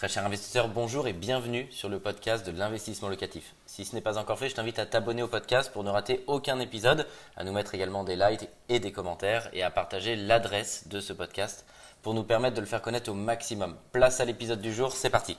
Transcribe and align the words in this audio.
Très 0.00 0.08
cher 0.08 0.24
investisseur, 0.24 0.68
bonjour 0.68 1.08
et 1.08 1.12
bienvenue 1.12 1.66
sur 1.70 1.90
le 1.90 1.98
podcast 1.98 2.50
de 2.50 2.58
l'investissement 2.58 3.10
locatif. 3.10 3.54
Si 3.66 3.84
ce 3.84 3.94
n'est 3.94 4.00
pas 4.00 4.16
encore 4.16 4.38
fait, 4.38 4.48
je 4.48 4.54
t'invite 4.54 4.78
à 4.78 4.86
t'abonner 4.86 5.22
au 5.22 5.28
podcast 5.28 5.70
pour 5.70 5.84
ne 5.84 5.90
rater 5.90 6.24
aucun 6.26 6.58
épisode, 6.58 7.06
à 7.36 7.44
nous 7.44 7.52
mettre 7.52 7.74
également 7.74 8.02
des 8.02 8.16
likes 8.16 8.48
et 8.70 8.80
des 8.80 8.92
commentaires 8.92 9.50
et 9.52 9.62
à 9.62 9.70
partager 9.70 10.16
l'adresse 10.16 10.88
de 10.88 11.00
ce 11.00 11.12
podcast 11.12 11.66
pour 12.00 12.14
nous 12.14 12.22
permettre 12.22 12.56
de 12.56 12.62
le 12.62 12.66
faire 12.66 12.80
connaître 12.80 13.10
au 13.10 13.14
maximum. 13.14 13.76
Place 13.92 14.20
à 14.20 14.24
l'épisode 14.24 14.62
du 14.62 14.72
jour, 14.72 14.92
c'est 14.92 15.10
parti. 15.10 15.36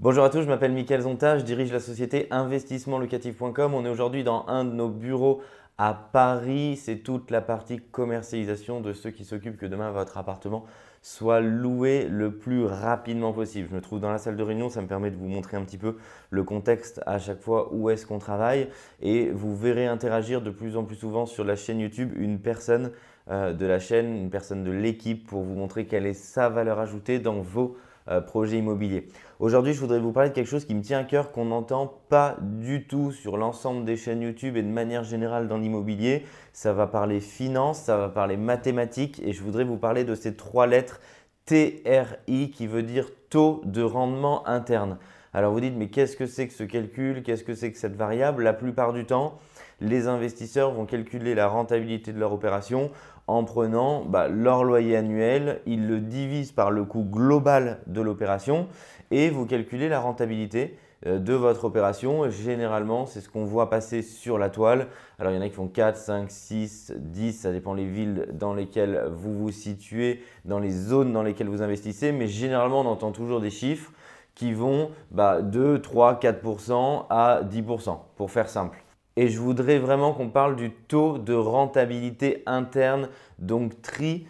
Bonjour 0.00 0.24
à 0.24 0.30
tous, 0.30 0.42
je 0.42 0.48
m'appelle 0.48 0.72
Mickaël 0.72 1.02
Zonta, 1.02 1.38
je 1.38 1.44
dirige 1.44 1.72
la 1.72 1.78
société 1.78 2.26
investissementlocatif.com. 2.32 3.72
On 3.72 3.84
est 3.84 3.88
aujourd'hui 3.88 4.24
dans 4.24 4.46
un 4.48 4.64
de 4.64 4.72
nos 4.72 4.88
bureaux 4.88 5.44
à 5.78 5.94
Paris. 5.94 6.76
C'est 6.76 7.04
toute 7.04 7.30
la 7.30 7.40
partie 7.40 7.78
commercialisation 7.78 8.80
de 8.80 8.92
ceux 8.94 9.10
qui 9.10 9.24
s'occupent 9.24 9.58
que 9.58 9.66
demain 9.66 9.92
votre 9.92 10.18
appartement 10.18 10.66
soit 11.02 11.40
loué 11.40 12.06
le 12.08 12.32
plus 12.32 12.64
rapidement 12.64 13.32
possible. 13.32 13.68
Je 13.70 13.74
me 13.74 13.80
trouve 13.80 14.00
dans 14.00 14.10
la 14.10 14.18
salle 14.18 14.36
de 14.36 14.42
réunion, 14.42 14.68
ça 14.68 14.82
me 14.82 14.86
permet 14.86 15.10
de 15.10 15.16
vous 15.16 15.28
montrer 15.28 15.56
un 15.56 15.64
petit 15.64 15.78
peu 15.78 15.96
le 16.30 16.44
contexte 16.44 17.00
à 17.06 17.18
chaque 17.18 17.40
fois 17.40 17.72
où 17.72 17.88
est-ce 17.90 18.06
qu'on 18.06 18.18
travaille 18.18 18.68
et 19.00 19.30
vous 19.30 19.56
verrez 19.56 19.86
interagir 19.86 20.42
de 20.42 20.50
plus 20.50 20.76
en 20.76 20.84
plus 20.84 20.96
souvent 20.96 21.26
sur 21.26 21.44
la 21.44 21.56
chaîne 21.56 21.80
YouTube 21.80 22.12
une 22.16 22.38
personne 22.38 22.92
euh, 23.30 23.52
de 23.52 23.66
la 23.66 23.78
chaîne, 23.78 24.14
une 24.16 24.30
personne 24.30 24.64
de 24.64 24.70
l'équipe 24.70 25.26
pour 25.26 25.42
vous 25.42 25.54
montrer 25.54 25.86
quelle 25.86 26.06
est 26.06 26.14
sa 26.14 26.48
valeur 26.48 26.78
ajoutée 26.78 27.18
dans 27.18 27.40
vos 27.40 27.76
euh, 28.10 28.20
projet 28.20 28.58
immobilier. 28.58 29.08
Aujourd'hui, 29.38 29.72
je 29.72 29.80
voudrais 29.80 30.00
vous 30.00 30.12
parler 30.12 30.30
de 30.30 30.34
quelque 30.34 30.48
chose 30.48 30.64
qui 30.64 30.74
me 30.74 30.82
tient 30.82 30.98
à 30.98 31.04
cœur, 31.04 31.32
qu'on 31.32 31.46
n'entend 31.46 31.86
pas 32.08 32.36
du 32.40 32.86
tout 32.86 33.12
sur 33.12 33.36
l'ensemble 33.36 33.84
des 33.84 33.96
chaînes 33.96 34.22
YouTube 34.22 34.56
et 34.56 34.62
de 34.62 34.68
manière 34.68 35.04
générale 35.04 35.48
dans 35.48 35.58
l'immobilier. 35.58 36.24
Ça 36.52 36.72
va 36.72 36.86
parler 36.86 37.20
finance, 37.20 37.82
ça 37.82 37.96
va 37.96 38.08
parler 38.08 38.36
mathématiques 38.36 39.20
et 39.24 39.32
je 39.32 39.42
voudrais 39.42 39.64
vous 39.64 39.76
parler 39.76 40.04
de 40.04 40.14
ces 40.14 40.34
trois 40.34 40.66
lettres 40.66 41.00
TRI 41.46 42.50
qui 42.50 42.66
veut 42.66 42.82
dire 42.82 43.08
taux 43.28 43.62
de 43.64 43.82
rendement 43.82 44.46
interne. 44.46 44.98
Alors 45.32 45.52
vous 45.52 45.60
dites, 45.60 45.76
mais 45.76 45.88
qu'est-ce 45.88 46.16
que 46.16 46.26
c'est 46.26 46.48
que 46.48 46.52
ce 46.52 46.64
calcul? 46.64 47.22
Qu'est-ce 47.22 47.44
que 47.44 47.54
c'est 47.54 47.70
que 47.70 47.78
cette 47.78 47.94
variable? 47.94 48.42
La 48.42 48.52
plupart 48.52 48.92
du 48.92 49.04
temps, 49.04 49.38
les 49.80 50.08
investisseurs 50.08 50.72
vont 50.72 50.86
calculer 50.86 51.34
la 51.34 51.46
rentabilité 51.46 52.12
de 52.12 52.18
leur 52.18 52.32
opération 52.32 52.90
en 53.30 53.44
prenant 53.44 54.04
bah, 54.04 54.26
leur 54.26 54.64
loyer 54.64 54.96
annuel, 54.96 55.60
ils 55.64 55.86
le 55.86 56.00
divisent 56.00 56.50
par 56.50 56.72
le 56.72 56.84
coût 56.84 57.04
global 57.04 57.78
de 57.86 58.00
l'opération 58.00 58.66
et 59.12 59.30
vous 59.30 59.46
calculez 59.46 59.88
la 59.88 60.00
rentabilité 60.00 60.76
euh, 61.06 61.20
de 61.20 61.32
votre 61.34 61.64
opération. 61.64 62.28
Généralement, 62.28 63.06
c'est 63.06 63.20
ce 63.20 63.28
qu'on 63.28 63.44
voit 63.44 63.70
passer 63.70 64.02
sur 64.02 64.36
la 64.36 64.50
toile. 64.50 64.88
Alors, 65.20 65.32
il 65.32 65.36
y 65.36 65.38
en 65.38 65.42
a 65.42 65.48
qui 65.48 65.54
font 65.54 65.68
4, 65.68 65.96
5, 65.96 66.28
6, 66.28 66.94
10, 66.96 67.32
ça 67.32 67.52
dépend 67.52 67.76
des 67.76 67.86
villes 67.86 68.26
dans 68.32 68.52
lesquelles 68.52 69.04
vous 69.12 69.32
vous 69.32 69.52
situez, 69.52 70.24
dans 70.44 70.58
les 70.58 70.70
zones 70.70 71.12
dans 71.12 71.22
lesquelles 71.22 71.48
vous 71.48 71.62
investissez, 71.62 72.10
mais 72.10 72.26
généralement, 72.26 72.80
on 72.80 72.86
entend 72.86 73.12
toujours 73.12 73.40
des 73.40 73.50
chiffres 73.50 73.92
qui 74.34 74.52
vont 74.52 74.90
bah, 75.12 75.40
de 75.40 75.76
3, 75.76 76.14
4% 76.14 77.06
à 77.10 77.42
10%, 77.44 77.98
pour 78.16 78.30
faire 78.32 78.48
simple. 78.48 78.82
Et 79.20 79.28
je 79.28 79.38
voudrais 79.38 79.78
vraiment 79.78 80.14
qu'on 80.14 80.30
parle 80.30 80.56
du 80.56 80.70
taux 80.70 81.18
de 81.18 81.34
rentabilité 81.34 82.42
interne, 82.46 83.10
donc 83.38 83.82
TRI. 83.82 84.26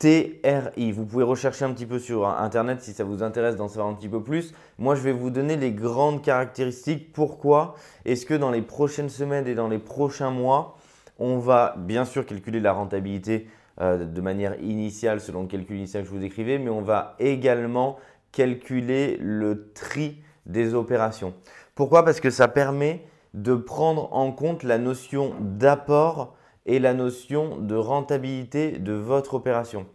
TRI. 0.00 0.90
Vous 0.90 1.06
pouvez 1.06 1.22
rechercher 1.22 1.64
un 1.64 1.72
petit 1.72 1.86
peu 1.86 2.00
sur 2.00 2.26
Internet 2.26 2.82
si 2.82 2.92
ça 2.92 3.04
vous 3.04 3.22
intéresse 3.22 3.54
d'en 3.54 3.68
savoir 3.68 3.86
un 3.86 3.94
petit 3.94 4.08
peu 4.08 4.20
plus. 4.20 4.52
Moi, 4.80 4.96
je 4.96 5.02
vais 5.02 5.12
vous 5.12 5.30
donner 5.30 5.54
les 5.54 5.70
grandes 5.70 6.22
caractéristiques. 6.22 7.12
Pourquoi? 7.12 7.76
Est-ce 8.04 8.26
que 8.26 8.34
dans 8.34 8.50
les 8.50 8.62
prochaines 8.62 9.10
semaines 9.10 9.46
et 9.46 9.54
dans 9.54 9.68
les 9.68 9.78
prochains 9.78 10.32
mois, 10.32 10.76
on 11.20 11.38
va 11.38 11.76
bien 11.78 12.04
sûr 12.04 12.26
calculer 12.26 12.58
la 12.58 12.72
rentabilité 12.72 13.46
euh, 13.80 14.04
de 14.04 14.20
manière 14.20 14.60
initiale 14.60 15.20
selon 15.20 15.42
le 15.42 15.46
calcul 15.46 15.76
initial 15.76 16.02
que 16.02 16.08
je 16.08 16.14
vous 16.14 16.18
décrivais, 16.18 16.58
mais 16.58 16.70
on 16.70 16.82
va 16.82 17.14
également 17.20 17.96
calculer 18.32 19.18
le 19.20 19.70
tri 19.72 20.16
des 20.46 20.74
opérations. 20.74 21.32
Pourquoi? 21.76 22.04
Parce 22.04 22.18
que 22.18 22.30
ça 22.30 22.48
permet 22.48 23.04
de 23.34 23.54
prendre 23.54 24.12
en 24.12 24.32
compte 24.32 24.62
la 24.62 24.78
notion 24.78 25.34
d'apport 25.40 26.36
et 26.66 26.78
la 26.78 26.94
notion 26.94 27.58
de 27.58 27.74
rentabilité 27.74 28.78
de 28.78 28.92
votre 28.92 29.34
opération. 29.34 29.86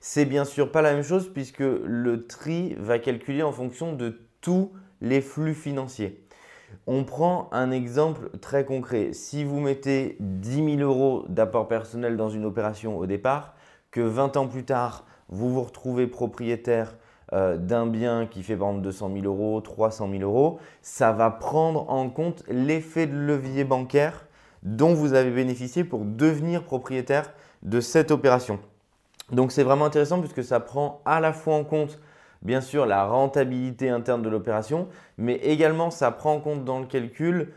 C'est 0.00 0.24
bien 0.24 0.44
sûr 0.44 0.70
pas 0.70 0.82
la 0.82 0.92
même 0.92 1.02
chose 1.02 1.30
puisque 1.32 1.60
le 1.60 2.26
tri 2.26 2.74
va 2.78 2.98
calculer 2.98 3.42
en 3.42 3.52
fonction 3.52 3.92
de 3.94 4.20
tous 4.40 4.72
les 5.00 5.20
flux 5.20 5.54
financiers. 5.54 6.24
On 6.86 7.04
prend 7.04 7.48
un 7.52 7.70
exemple 7.70 8.30
très 8.40 8.64
concret. 8.64 9.12
Si 9.12 9.44
vous 9.44 9.60
mettez 9.60 10.16
10 10.20 10.76
000 10.76 10.80
euros 10.80 11.24
d'apport 11.28 11.66
personnel 11.66 12.16
dans 12.16 12.28
une 12.28 12.44
opération 12.44 12.98
au 12.98 13.06
départ, 13.06 13.54
que 13.90 14.00
20 14.00 14.36
ans 14.36 14.46
plus 14.46 14.64
tard, 14.64 15.06
vous 15.28 15.50
vous 15.52 15.62
retrouvez 15.62 16.06
propriétaire 16.06 16.96
euh, 17.32 17.56
d'un 17.58 17.86
bien 17.86 18.26
qui 18.26 18.42
fait 18.42 18.56
par 18.56 18.68
exemple 18.68 18.84
200 18.84 19.10
000 19.22 19.26
euros, 19.26 19.60
300 19.60 20.08
000 20.10 20.22
euros, 20.22 20.58
ça 20.80 21.12
va 21.12 21.30
prendre 21.30 21.90
en 21.90 22.08
compte 22.08 22.42
l'effet 22.48 23.06
de 23.06 23.16
levier 23.16 23.64
bancaire 23.64 24.26
dont 24.62 24.94
vous 24.94 25.12
avez 25.12 25.30
bénéficié 25.30 25.84
pour 25.84 26.04
devenir 26.04 26.64
propriétaire 26.64 27.32
de 27.62 27.80
cette 27.80 28.10
opération. 28.10 28.58
Donc 29.30 29.52
c'est 29.52 29.62
vraiment 29.62 29.84
intéressant 29.84 30.20
puisque 30.20 30.42
ça 30.42 30.58
prend 30.58 31.02
à 31.04 31.20
la 31.20 31.32
fois 31.32 31.54
en 31.56 31.64
compte 31.64 32.00
bien 32.40 32.60
sûr 32.60 32.86
la 32.86 33.04
rentabilité 33.04 33.90
interne 33.90 34.22
de 34.22 34.28
l'opération, 34.28 34.88
mais 35.18 35.34
également 35.34 35.90
ça 35.90 36.10
prend 36.10 36.34
en 36.34 36.40
compte 36.40 36.64
dans 36.64 36.80
le 36.80 36.86
calcul 36.86 37.52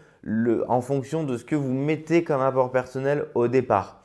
en 0.68 0.82
fonction 0.82 1.24
de 1.24 1.38
ce 1.38 1.46
que 1.46 1.56
vous 1.56 1.72
mettez 1.72 2.24
comme 2.24 2.42
apport 2.42 2.72
personnel 2.72 3.26
au 3.36 3.48
départ. 3.48 4.01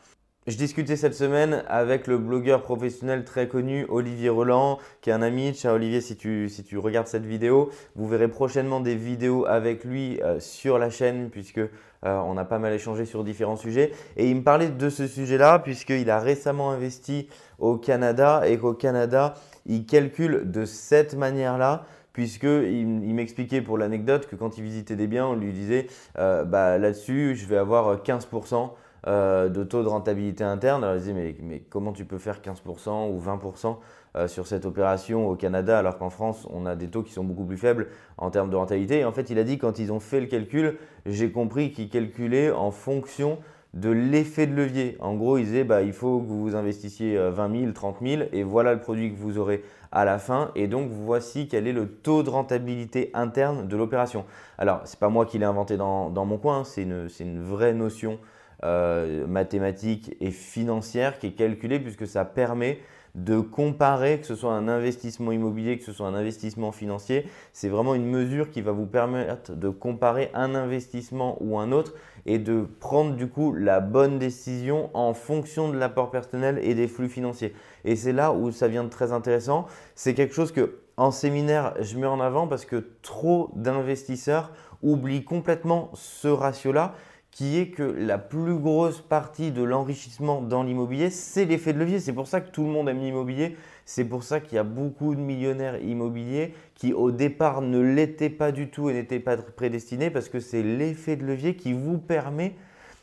Je 0.47 0.57
discutais 0.57 0.95
cette 0.95 1.17
semaine 1.17 1.65
avec 1.67 2.07
le 2.07 2.19
blogueur 2.19 2.63
professionnel 2.63 3.25
très 3.25 3.49
connu 3.49 3.85
Olivier 3.89 4.29
Roland, 4.29 4.79
qui 5.01 5.11
est 5.11 5.13
un 5.13 5.21
ami. 5.21 5.53
Ciao 5.55 5.75
Olivier, 5.75 6.01
si 6.01 6.17
tu, 6.17 6.49
si 6.49 6.63
tu 6.63 6.79
regardes 6.79 7.09
cette 7.09 7.27
vidéo, 7.27 7.71
vous 7.97 8.07
verrez 8.07 8.29
prochainement 8.29 8.79
des 8.79 8.95
vidéos 8.95 9.45
avec 9.47 9.83
lui 9.83 10.21
euh, 10.23 10.39
sur 10.39 10.79
la 10.79 10.89
chaîne, 10.89 11.31
puisque 11.31 11.59
euh, 11.59 11.69
on 12.05 12.37
a 12.37 12.45
pas 12.45 12.61
mal 12.61 12.73
échangé 12.73 13.07
sur 13.07 13.25
différents 13.25 13.57
sujets. 13.57 13.91
Et 14.17 14.31
il 14.31 14.37
me 14.37 14.43
parlait 14.45 14.69
de 14.69 14.89
ce 14.89 15.09
sujet-là, 15.09 15.59
puisqu'il 15.59 16.09
a 16.11 16.21
récemment 16.21 16.71
investi 16.71 17.29
au 17.59 17.77
Canada 17.77 18.43
et 18.47 18.57
qu'au 18.57 18.75
Canada, 18.75 19.35
il 19.67 19.85
calcule 19.85 20.49
de 20.49 20.65
cette 20.65 21.17
manière-là 21.17 21.87
puisqu'il 22.13 23.05
il, 23.05 23.15
m'expliquait 23.15 23.61
pour 23.61 23.77
l'anecdote 23.77 24.27
que 24.27 24.37
quand 24.37 24.57
il 24.57 24.65
visitait 24.65 24.97
des 24.97 25.09
biens, 25.09 25.27
on 25.27 25.35
lui 25.35 25.53
disait 25.53 25.89
euh, 26.19 26.45
bah, 26.45 26.79
là-dessus, 26.79 27.35
je 27.35 27.47
vais 27.47 27.59
avoir 27.59 27.97
15% 27.97 28.71
euh, 29.07 29.49
de 29.49 29.63
taux 29.65 29.83
de 29.83 29.89
rentabilité 29.89 30.45
interne. 30.45 30.83
Alors, 30.83 30.97
ils 30.97 31.01
disaient, 31.01 31.37
mais, 31.43 31.61
comment 31.71 31.93
tu 31.93 32.05
peux 32.05 32.19
faire 32.19 32.41
15% 32.41 33.11
ou 33.13 33.21
20% 33.21 33.77
euh, 34.17 34.29
sur 34.29 34.47
cette 34.47 34.67
opération 34.67 35.29
au 35.29 35.37
Canada 35.37 35.79
alors 35.79 35.99
qu'en 35.99 36.11
France, 36.11 36.47
on 36.51 36.67
a 36.67 36.75
des 36.75 36.89
taux 36.89 37.03
qui 37.03 37.13
sont 37.13 37.25
beaucoup 37.25 37.45
plus 37.45 37.57
faibles 37.57 37.89
en 38.19 38.31
termes 38.31 38.51
de 38.51 38.57
rentabilité? 38.57 39.01
Et 39.01 39.05
en 39.05 39.13
fait, 39.13 39.31
il 39.31 39.39
a 39.39 39.45
dit, 39.45 39.59
quand 39.59 39.79
ils 39.79 39.93
ont 39.93 40.01
fait 40.01 40.21
le 40.21 40.27
calcul, 40.27 40.77
j'ai 41.07 41.31
compris 41.31 41.73
qu'ils 41.73 41.89
calculaient 41.89 42.51
en 42.51 42.71
fonction 42.71 43.39
de 43.75 43.91
l'effet 43.91 44.47
de 44.47 44.55
levier. 44.55 44.97
En 45.01 45.15
gros, 45.15 45.39
ils 45.39 45.45
disaient, 45.45 45.65
bah, 45.65 45.83
il 45.83 45.93
faut 45.93 46.19
que 46.21 46.27
vous 46.27 46.57
investissiez 46.57 47.17
20 47.17 47.61
000, 47.61 47.73
30 47.73 47.97
000 48.03 48.23
et 48.33 48.43
voilà 48.43 48.73
le 48.73 48.81
produit 48.81 49.13
que 49.13 49.17
vous 49.17 49.39
aurez 49.39 49.63
à 49.93 50.05
la 50.05 50.19
fin. 50.19 50.51
Et 50.55 50.67
donc, 50.67 50.91
voici 50.91 51.47
quel 51.47 51.67
est 51.67 51.73
le 51.73 51.89
taux 51.89 52.23
de 52.23 52.31
rentabilité 52.31 53.11
interne 53.15 53.69
de 53.69 53.77
l'opération. 53.77 54.25
Alors, 54.59 54.81
ce 54.85 54.97
n'est 54.97 54.99
pas 54.99 55.09
moi 55.09 55.27
qui 55.27 55.39
l'ai 55.39 55.45
inventé 55.45 55.77
dans, 55.77 56.11
mon 56.11 56.39
coin, 56.39 56.65
c'est 56.65 56.83
une, 56.83 57.09
une, 57.21 57.41
vraie 57.41 57.75
notion 57.75 58.19
euh, 58.65 59.27
mathématique 59.27 60.17
et 60.21 60.31
financière 60.31 61.19
qui 61.19 61.29
est 61.29 61.33
calculée 61.33 61.79
puisque 61.79 62.07
ça 62.07 62.25
permet 62.25 62.79
de 63.17 63.41
comparer, 63.41 64.21
que 64.21 64.27
ce 64.27 64.35
soit 64.35 64.53
un 64.53 64.69
investissement 64.69 65.33
immobilier, 65.33 65.79
que 65.79 65.85
ce 65.85 65.93
soit 65.93 66.07
un 66.07 66.15
investissement 66.15 66.71
financier. 66.71 67.27
C'est 67.53 67.69
vraiment 67.69 67.95
une 67.95 68.07
mesure 68.07 68.51
qui 68.51 68.61
va 68.61 68.73
vous 68.73 68.87
permettre 68.87 69.53
de 69.53 69.71
comparer 69.71 70.31
un 70.35 70.55
investissement 70.55 71.39
ou 71.41 71.59
un 71.59 71.73
autre 71.73 71.95
et 72.27 72.39
de 72.39 72.67
prendre 72.79 73.17
du 73.17 73.29
coup 73.29 73.55
la 73.55 73.81
bonne 73.81 74.19
décision 74.19 74.91
en 74.93 75.15
fonction 75.15 75.71
de 75.71 75.79
l'apport 75.79 76.11
personnel 76.11 76.59
et 76.63 76.75
des 76.75 76.89
flux 76.89 77.09
financiers. 77.09 77.55
Et 77.85 77.97
c'est 77.97 78.13
là 78.13 78.33
où 78.33 78.51
ça 78.51 78.69
vient 78.69 78.85
de 78.85 78.91
très 78.91 79.13
intéressant. 79.13 79.67
C'est 79.95 80.13
quelque 80.13 80.35
chose 80.35 80.53
que 80.53 80.81
en 80.99 81.11
séminaire, 81.11 81.75
je 81.81 81.99
mets 81.99 82.07
en 82.07 82.21
avant 82.21 82.47
parce 82.47 82.65
que 82.65 82.85
trop 83.03 83.51
d'investisseurs 83.55 84.51
oublient 84.83 85.25
complètement 85.25 85.91
ce 85.95 86.29
ratio-là 86.29 86.95
qui 87.37 87.59
est 87.59 87.69
que 87.69 87.83
la 87.83 88.17
plus 88.17 88.55
grosse 88.55 89.03
partie 89.03 89.51
de 89.51 89.63
l'enrichissement 89.63 90.41
dans 90.41 90.63
l'immobilier, 90.63 91.11
c'est 91.11 91.45
l'effet 91.45 91.75
de 91.75 91.79
levier. 91.79 92.01
C'est 92.01 92.15
pour 92.15 92.29
ça 92.29 92.41
que 92.41 92.51
tout 92.51 92.63
le 92.63 92.71
monde 92.71 92.89
aime 92.89 93.01
l'immobilier. 93.01 93.59
C'est 93.85 94.07
pour 94.07 94.23
ça 94.23 94.41
qu'il 94.41 94.57
y 94.57 94.59
a 94.59 94.65
beaucoup 94.65 95.15
de 95.15 95.21
millionnaires 95.21 95.79
immobiliers 95.83 96.55
qui 96.75 96.95
au 96.95 97.11
départ 97.11 97.61
ne 97.61 97.79
l'étaient 97.79 98.31
pas 98.31 98.53
du 98.53 98.71
tout 98.71 98.89
et 98.89 98.95
n'étaient 98.95 99.21
pas 99.21 99.37
prédestinés 99.37 100.09
parce 100.09 100.31
que 100.31 100.41
c'est 100.41 100.63
l'effet 100.63 101.17
de 101.17 101.27
levier 101.27 101.57
qui 101.57 101.75
vous 101.75 101.99
permet 101.99 102.55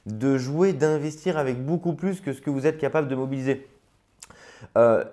de 0.07 0.35
jouer, 0.39 0.73
d'investir 0.73 1.37
avec 1.37 1.63
beaucoup 1.63 1.93
plus 1.93 2.19
que 2.19 2.33
ce 2.33 2.41
que 2.41 2.49
vous 2.49 2.65
êtes 2.65 2.79
capable 2.79 3.09
de 3.09 3.15
mobiliser. 3.15 3.67
Euh, 4.79 5.03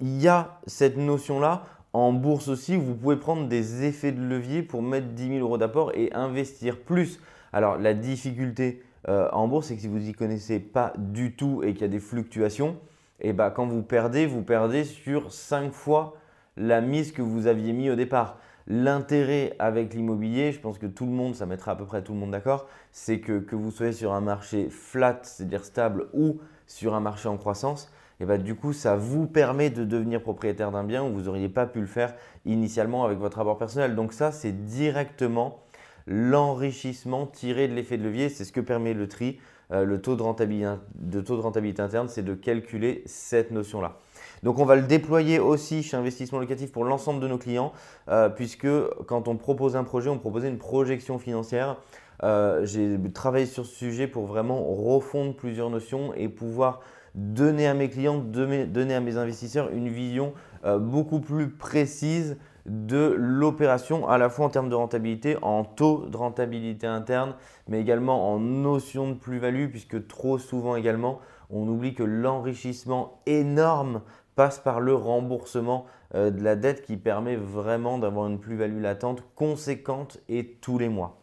il 0.00 0.22
y 0.22 0.28
a 0.28 0.60
cette 0.68 0.96
notion-là 0.96 1.66
en 1.92 2.12
bourse 2.12 2.46
aussi 2.46 2.76
vous 2.76 2.94
pouvez 2.94 3.16
prendre 3.16 3.48
des 3.48 3.82
effets 3.82 4.12
de 4.12 4.22
levier 4.22 4.62
pour 4.62 4.82
mettre 4.82 5.08
10 5.08 5.28
000 5.30 5.40
euros 5.40 5.58
d'apport 5.58 5.90
et 5.96 6.12
investir 6.12 6.78
plus. 6.78 7.18
Alors 7.52 7.78
la 7.78 7.94
difficulté 7.94 8.82
euh, 9.08 9.28
en 9.32 9.48
bourse, 9.48 9.68
c'est 9.68 9.76
que 9.76 9.80
si 9.80 9.88
vous 9.88 9.98
n'y 9.98 10.12
connaissez 10.12 10.60
pas 10.60 10.92
du 10.98 11.34
tout 11.34 11.62
et 11.62 11.72
qu'il 11.72 11.82
y 11.82 11.84
a 11.84 11.88
des 11.88 12.00
fluctuations, 12.00 12.76
et 13.20 13.30
eh 13.30 13.32
ben, 13.32 13.50
quand 13.50 13.66
vous 13.66 13.82
perdez, 13.82 14.26
vous 14.26 14.42
perdez 14.42 14.84
sur 14.84 15.32
5 15.32 15.72
fois 15.72 16.14
la 16.56 16.80
mise 16.80 17.12
que 17.12 17.22
vous 17.22 17.46
aviez 17.46 17.72
mis 17.72 17.90
au 17.90 17.96
départ. 17.96 18.38
L'intérêt 18.68 19.56
avec 19.58 19.94
l'immobilier, 19.94 20.52
je 20.52 20.60
pense 20.60 20.78
que 20.78 20.86
tout 20.86 21.06
le 21.06 21.12
monde, 21.12 21.34
ça 21.34 21.46
mettra 21.46 21.72
à 21.72 21.76
peu 21.76 21.84
près 21.84 22.02
tout 22.02 22.12
le 22.12 22.18
monde 22.18 22.32
d'accord, 22.32 22.68
c'est 22.92 23.18
que, 23.18 23.42
vous 23.54 23.70
soyez 23.70 23.92
sur 23.92 24.12
un 24.12 24.20
marché 24.20 24.68
flat, 24.68 25.20
c'est-à-dire 25.22 25.64
stable, 25.64 26.08
ou 26.12 26.38
sur 26.66 26.94
un 26.94 27.00
marché 27.00 27.28
en 27.28 27.38
croissance, 27.38 27.90
et 28.20 28.24
bah, 28.24 28.36
du 28.36 28.54
coup, 28.54 28.72
ça 28.72 28.94
vous 28.94 29.26
permet 29.26 29.70
de 29.70 29.84
devenir 29.84 30.20
propriétaire 30.20 30.70
d'un 30.70 30.84
bien 30.84 31.02
où 31.02 31.12
vous 31.12 31.22
n'auriez 31.22 31.48
pas 31.48 31.66
pu 31.66 31.80
le 31.80 31.86
faire 31.86 32.14
initialement 32.44 33.04
avec 33.04 33.18
votre 33.18 33.38
rapport 33.38 33.58
personnel. 33.58 33.94
Donc 33.94 34.12
ça, 34.12 34.32
c'est 34.32 34.64
directement 34.64 35.60
l'enrichissement 36.08 37.26
tiré 37.26 37.68
de 37.68 37.74
l'effet 37.74 37.98
de 37.98 38.02
levier. 38.02 38.28
C'est 38.28 38.44
ce 38.44 38.52
que 38.52 38.60
permet 38.60 38.94
le 38.94 39.06
tri. 39.08 39.38
Euh, 39.70 39.84
le 39.84 40.00
taux 40.00 40.16
de 40.16 40.22
rentabilité, 40.22 40.70
de 40.94 41.20
taux 41.20 41.36
de 41.36 41.42
rentabilité 41.42 41.82
interne, 41.82 42.08
c'est 42.08 42.22
de 42.22 42.34
calculer 42.34 43.02
cette 43.04 43.50
notion-là. 43.50 43.96
Donc 44.42 44.58
on 44.58 44.64
va 44.64 44.76
le 44.76 44.82
déployer 44.82 45.38
aussi 45.38 45.82
chez 45.82 45.96
Investissement 45.96 46.38
Locatif 46.38 46.72
pour 46.72 46.84
l'ensemble 46.84 47.20
de 47.20 47.28
nos 47.28 47.36
clients, 47.36 47.72
euh, 48.08 48.30
puisque 48.30 48.68
quand 49.06 49.28
on 49.28 49.36
propose 49.36 49.76
un 49.76 49.84
projet, 49.84 50.08
on 50.08 50.18
proposait 50.18 50.48
une 50.48 50.58
projection 50.58 51.18
financière. 51.18 51.76
Euh, 52.22 52.64
j'ai 52.64 52.98
travaillé 53.12 53.44
sur 53.44 53.66
ce 53.66 53.74
sujet 53.74 54.06
pour 54.06 54.24
vraiment 54.24 54.64
refondre 54.64 55.34
plusieurs 55.36 55.68
notions 55.68 56.14
et 56.14 56.28
pouvoir 56.28 56.80
donner 57.14 57.66
à 57.66 57.74
mes 57.74 57.90
clients, 57.90 58.18
donner 58.18 58.94
à 58.94 59.00
mes 59.00 59.16
investisseurs 59.18 59.70
une 59.70 59.88
vision 59.88 60.34
beaucoup 60.64 61.20
plus 61.20 61.48
précise 61.48 62.36
de 62.68 63.14
l'opération, 63.16 64.08
à 64.08 64.18
la 64.18 64.28
fois 64.30 64.46
en 64.46 64.50
termes 64.50 64.68
de 64.68 64.74
rentabilité, 64.74 65.36
en 65.42 65.64
taux 65.64 66.06
de 66.06 66.16
rentabilité 66.16 66.86
interne, 66.86 67.34
mais 67.66 67.80
également 67.80 68.32
en 68.32 68.38
notion 68.38 69.08
de 69.08 69.14
plus-value, 69.14 69.68
puisque 69.68 70.06
trop 70.06 70.38
souvent 70.38 70.76
également, 70.76 71.20
on 71.50 71.66
oublie 71.68 71.94
que 71.94 72.02
l'enrichissement 72.02 73.20
énorme 73.26 74.02
passe 74.34 74.58
par 74.58 74.80
le 74.80 74.94
remboursement 74.94 75.86
euh, 76.14 76.30
de 76.30 76.42
la 76.42 76.54
dette 76.54 76.84
qui 76.84 76.96
permet 76.96 77.36
vraiment 77.36 77.98
d'avoir 77.98 78.26
une 78.28 78.38
plus-value 78.38 78.80
latente 78.80 79.22
conséquente 79.34 80.18
et 80.28 80.46
tous 80.60 80.78
les 80.78 80.88
mois. 80.88 81.18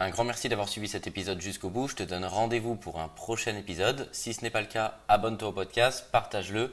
Un 0.00 0.10
grand 0.10 0.24
merci 0.24 0.48
d'avoir 0.48 0.68
suivi 0.68 0.88
cet 0.88 1.06
épisode 1.06 1.40
jusqu'au 1.40 1.70
bout. 1.70 1.86
Je 1.86 1.94
te 1.94 2.02
donne 2.02 2.24
rendez-vous 2.24 2.74
pour 2.74 2.98
un 2.98 3.08
prochain 3.08 3.56
épisode. 3.56 4.08
Si 4.10 4.34
ce 4.34 4.42
n'est 4.42 4.50
pas 4.50 4.60
le 4.60 4.66
cas, 4.66 4.98
abonne-toi 5.06 5.48
au 5.48 5.52
podcast, 5.52 6.08
partage-le, 6.10 6.72